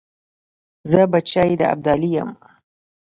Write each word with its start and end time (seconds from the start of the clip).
زه 0.91 1.01
بچی 1.11 1.51
د 1.59 1.61
ابدالي 1.73 2.09
یم. 2.15 2.29